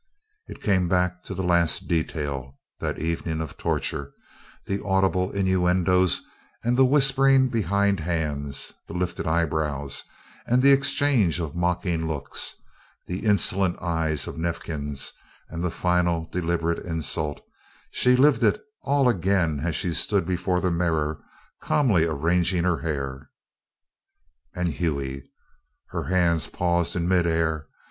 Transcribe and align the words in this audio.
It 0.47 0.63
came 0.63 0.87
back 0.89 1.21
to 1.25 1.35
the 1.35 1.43
last 1.43 1.87
detail, 1.87 2.57
that 2.79 2.97
evening 2.97 3.39
of 3.39 3.55
torture 3.55 4.13
the 4.65 4.83
audible 4.83 5.29
innuendos 5.31 6.21
and 6.63 6.75
the 6.75 6.85
whispering 6.87 7.49
behind 7.49 7.99
hands, 7.99 8.73
the 8.87 8.95
lifted 8.95 9.27
eyebrows 9.27 10.03
and 10.47 10.63
the 10.63 10.71
exchange 10.71 11.39
of 11.39 11.53
mocking 11.55 12.07
looks, 12.07 12.55
the 13.05 13.19
insolent 13.19 13.77
eyes 13.79 14.25
of 14.25 14.37
Neifkins, 14.39 15.13
and 15.49 15.63
the 15.63 15.69
final 15.69 16.25
deliberate 16.31 16.83
insult 16.83 17.39
she 17.91 18.15
lived 18.15 18.43
it 18.43 18.59
all 18.81 19.07
again 19.07 19.59
as 19.59 19.75
she 19.75 19.93
stood 19.93 20.25
before 20.25 20.59
the 20.59 20.71
mirror 20.71 21.23
calmly 21.61 22.05
arranging 22.05 22.63
her 22.63 22.79
hair. 22.79 23.29
And 24.55 24.69
Hughie! 24.69 25.29
Her 25.89 26.05
hands 26.05 26.47
paused 26.47 26.95
in 26.95 27.07
mid 27.07 27.27
air. 27.27 27.67